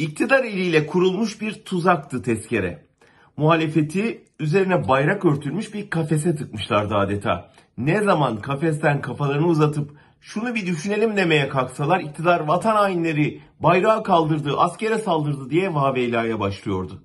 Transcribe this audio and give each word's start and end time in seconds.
İktidar 0.00 0.44
eliyle 0.44 0.86
kurulmuş 0.86 1.40
bir 1.40 1.64
tuzaktı 1.64 2.22
tezkere. 2.22 2.86
Muhalefeti 3.36 4.24
üzerine 4.38 4.88
bayrak 4.88 5.24
örtülmüş 5.24 5.74
bir 5.74 5.90
kafese 5.90 6.36
tıkmışlardı 6.36 6.94
adeta. 6.94 7.52
Ne 7.78 8.02
zaman 8.02 8.36
kafesten 8.36 9.00
kafalarını 9.00 9.46
uzatıp 9.46 9.90
şunu 10.20 10.54
bir 10.54 10.66
düşünelim 10.66 11.16
demeye 11.16 11.48
kalksalar 11.48 12.00
iktidar 12.00 12.40
vatan 12.40 12.76
hainleri 12.76 13.40
bayrağı 13.60 14.02
kaldırdı, 14.02 14.56
askere 14.56 14.98
saldırdı 14.98 15.50
diye 15.50 15.74
vaveylaya 15.74 16.40
başlıyordu. 16.40 17.02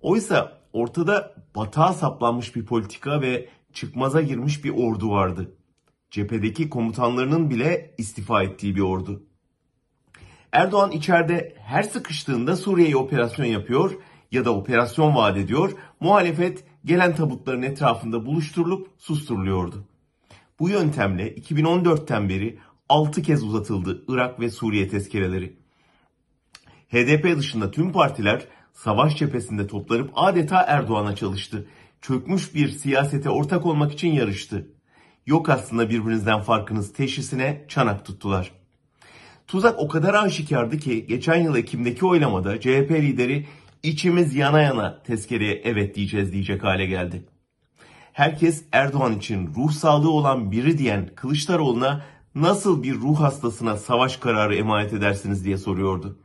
Oysa 0.00 0.58
ortada 0.72 1.34
batağa 1.56 1.92
saplanmış 1.92 2.56
bir 2.56 2.66
politika 2.66 3.20
ve 3.20 3.48
çıkmaza 3.72 4.20
girmiş 4.20 4.64
bir 4.64 4.70
ordu 4.70 5.10
vardı. 5.10 5.54
Cephedeki 6.10 6.70
komutanlarının 6.70 7.50
bile 7.50 7.94
istifa 7.98 8.42
ettiği 8.42 8.76
bir 8.76 8.80
ordu. 8.80 9.22
Erdoğan 10.52 10.90
içeride 10.90 11.54
her 11.58 11.82
sıkıştığında 11.82 12.56
Suriye'ye 12.56 12.96
operasyon 12.96 13.46
yapıyor 13.46 13.92
ya 14.32 14.44
da 14.44 14.54
operasyon 14.54 15.14
vaat 15.14 15.36
ediyor. 15.36 15.72
Muhalefet 16.00 16.64
gelen 16.84 17.14
tabutların 17.14 17.62
etrafında 17.62 18.26
buluşturulup 18.26 18.88
susturuluyordu. 18.98 19.84
Bu 20.60 20.68
yöntemle 20.68 21.34
2014'ten 21.34 22.28
beri 22.28 22.58
6 22.88 23.22
kez 23.22 23.44
uzatıldı 23.44 24.04
Irak 24.08 24.40
ve 24.40 24.50
Suriye 24.50 24.88
tezkereleri. 24.88 25.56
HDP 26.88 27.38
dışında 27.38 27.70
tüm 27.70 27.92
partiler 27.92 28.46
savaş 28.72 29.16
cephesinde 29.16 29.66
toplanıp 29.66 30.10
adeta 30.14 30.62
Erdoğan'a 30.62 31.16
çalıştı. 31.16 31.66
Çökmüş 32.00 32.54
bir 32.54 32.68
siyasete 32.68 33.30
ortak 33.30 33.66
olmak 33.66 33.92
için 33.92 34.12
yarıştı. 34.12 34.68
Yok 35.26 35.48
aslında 35.48 35.90
birbirinizden 35.90 36.40
farkınız 36.40 36.92
teşhisine 36.92 37.64
çanak 37.68 38.04
tuttular. 38.04 38.59
Tuzak 39.50 39.78
o 39.78 39.88
kadar 39.88 40.14
aşikardı 40.14 40.78
ki 40.78 41.06
geçen 41.06 41.36
yıl 41.36 41.56
Ekim'deki 41.56 42.06
oylamada 42.06 42.60
CHP 42.60 42.90
lideri 42.90 43.46
içimiz 43.82 44.34
yana 44.34 44.60
yana 44.60 45.02
tezkereye 45.02 45.60
evet 45.64 45.94
diyeceğiz 45.94 46.32
diyecek 46.32 46.64
hale 46.64 46.86
geldi. 46.86 47.24
Herkes 48.12 48.64
Erdoğan 48.72 49.16
için 49.16 49.50
ruh 49.56 49.72
sağlığı 49.72 50.10
olan 50.10 50.52
biri 50.52 50.78
diyen 50.78 51.10
Kılıçdaroğlu'na 51.14 52.02
nasıl 52.34 52.82
bir 52.82 52.94
ruh 52.94 53.20
hastasına 53.20 53.76
savaş 53.76 54.16
kararı 54.16 54.56
emanet 54.56 54.92
edersiniz 54.92 55.44
diye 55.44 55.58
soruyordu. 55.58 56.18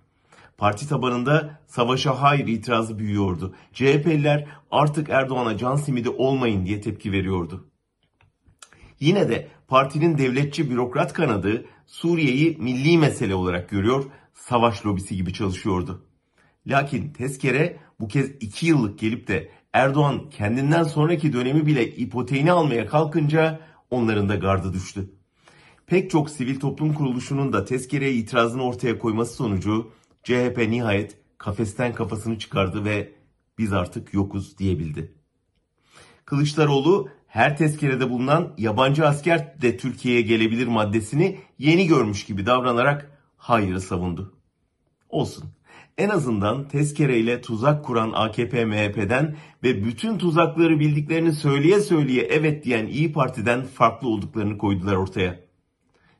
Parti 0.57 0.89
tabanında 0.89 1.59
savaşa 1.67 2.21
hayır 2.21 2.47
itirazı 2.47 2.99
büyüyordu. 2.99 3.55
CHP'liler 3.73 4.45
artık 4.71 5.09
Erdoğan'a 5.09 5.57
can 5.57 5.75
simidi 5.75 6.09
olmayın 6.09 6.65
diye 6.65 6.81
tepki 6.81 7.11
veriyordu. 7.11 7.65
Yine 9.05 9.29
de 9.29 9.47
partinin 9.67 10.17
devletçi 10.17 10.69
bürokrat 10.69 11.13
kanadı 11.13 11.65
Suriye'yi 11.85 12.57
milli 12.59 12.97
mesele 12.97 13.35
olarak 13.35 13.69
görüyor, 13.69 14.05
savaş 14.33 14.85
lobisi 14.85 15.15
gibi 15.15 15.33
çalışıyordu. 15.33 16.05
Lakin 16.67 17.13
tezkere 17.13 17.77
bu 17.99 18.07
kez 18.07 18.29
iki 18.39 18.65
yıllık 18.65 18.99
gelip 18.99 19.27
de 19.27 19.49
Erdoğan 19.73 20.29
kendinden 20.29 20.83
sonraki 20.83 21.33
dönemi 21.33 21.65
bile 21.65 21.95
ipoteğini 21.95 22.51
almaya 22.51 22.85
kalkınca 22.85 23.59
onların 23.89 24.29
da 24.29 24.35
gardı 24.35 24.73
düştü. 24.73 25.09
Pek 25.87 26.11
çok 26.11 26.29
sivil 26.29 26.59
toplum 26.59 26.93
kuruluşunun 26.93 27.53
da 27.53 27.65
tezkereye 27.65 28.13
itirazını 28.13 28.63
ortaya 28.63 28.99
koyması 28.99 29.35
sonucu 29.35 29.91
CHP 30.23 30.57
nihayet 30.69 31.17
kafesten 31.37 31.93
kafasını 31.93 32.39
çıkardı 32.39 32.85
ve 32.85 33.13
biz 33.57 33.73
artık 33.73 34.13
yokuz 34.13 34.57
diyebildi. 34.57 35.13
Kılıçdaroğlu 36.25 37.09
her 37.35 37.57
tezkerede 37.57 38.09
bulunan 38.09 38.53
yabancı 38.57 39.07
asker 39.07 39.61
de 39.61 39.77
Türkiye'ye 39.77 40.21
gelebilir 40.21 40.67
maddesini 40.67 41.39
yeni 41.59 41.87
görmüş 41.87 42.25
gibi 42.25 42.45
davranarak 42.45 43.19
hayırı 43.37 43.81
savundu. 43.81 44.33
Olsun. 45.09 45.43
En 45.97 46.09
azından 46.09 46.67
tezkereyle 46.67 47.41
tuzak 47.41 47.85
kuran 47.85 48.11
AKP 48.15 48.65
MHP'den 48.65 49.35
ve 49.63 49.85
bütün 49.85 50.17
tuzakları 50.17 50.79
bildiklerini 50.79 51.33
söyleye 51.33 51.79
söyleye 51.79 52.21
evet 52.23 52.63
diyen 52.63 52.87
İyi 52.87 53.13
Parti'den 53.13 53.63
farklı 53.63 54.07
olduklarını 54.07 54.57
koydular 54.57 54.95
ortaya. 54.95 55.39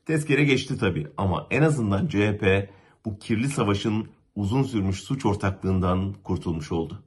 Tezkere 0.05 0.43
geçti 0.43 0.77
tabi 0.77 1.07
ama 1.17 1.47
en 1.51 1.61
azından 1.61 2.07
CHP 2.07 2.69
bu 3.05 3.19
kirli 3.19 3.49
savaşın 3.49 4.07
uzun 4.35 4.63
sürmüş 4.63 5.01
suç 5.01 5.25
ortaklığından 5.25 6.13
kurtulmuş 6.23 6.71
oldu. 6.71 7.03